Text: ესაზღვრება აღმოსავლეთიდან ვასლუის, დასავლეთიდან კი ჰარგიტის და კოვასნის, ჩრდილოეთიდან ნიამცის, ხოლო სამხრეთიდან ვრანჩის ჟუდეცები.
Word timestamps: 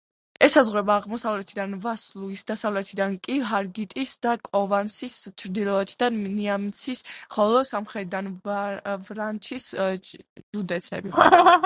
ესაზღვრება 0.45 0.93
აღმოსავლეთიდან 0.99 1.73
ვასლუის, 1.83 2.39
დასავლეთიდან 2.51 3.13
კი 3.27 3.35
ჰარგიტის 3.51 4.13
და 4.27 4.33
კოვასნის, 4.47 5.19
ჩრდილოეთიდან 5.43 6.17
ნიამცის, 6.39 7.03
ხოლო 7.37 7.61
სამხრეთიდან 7.75 8.33
ვრანჩის 9.11 9.69
ჟუდეცები. 9.77 11.17